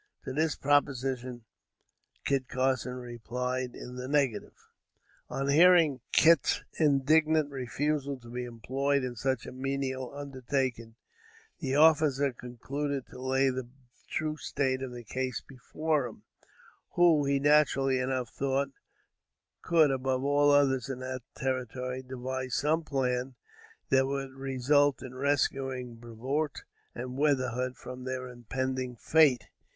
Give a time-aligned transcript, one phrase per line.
[0.23, 1.43] To this proposition
[2.25, 4.57] Kit Carson replied in the negative.
[5.29, 10.95] On hearing Kit's indignant refusal to be employed in such a menial undertaking,
[11.59, 13.69] the officer concluded to lay the
[14.09, 16.23] true state of the case before him,
[16.93, 18.71] who, he naturally enough thought,
[19.61, 23.35] could, above all others in that territory, devise some plan
[23.89, 26.63] that would result in rescuing Brevoort
[26.95, 29.47] and Weatherhead from their impending fate.